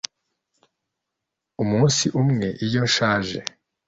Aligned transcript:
Umunsi 1.63 2.05
umwe 2.21 2.47
iyo 2.65 2.81
nshaje 2.89 3.39